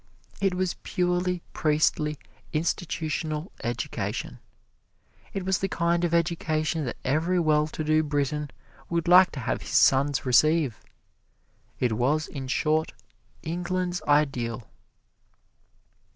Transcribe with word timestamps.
It 0.41 0.55
was 0.55 0.77
purely 0.81 1.43
priestly, 1.53 2.17
institutional 2.53 3.51
education. 3.63 4.39
It 5.31 5.45
was 5.45 5.59
the 5.59 5.67
kind 5.69 6.03
of 6.03 6.11
education 6.11 6.85
that 6.85 6.97
every 7.05 7.39
well 7.39 7.67
to 7.67 7.83
do 7.83 8.01
Briton 8.01 8.49
would 8.89 9.07
like 9.07 9.29
to 9.33 9.39
have 9.41 9.61
his 9.61 9.69
sons 9.75 10.25
receive. 10.25 10.81
It 11.79 11.93
was, 11.93 12.25
in 12.27 12.47
short, 12.47 12.93
England's 13.43 14.01
Ideal. 14.07 14.67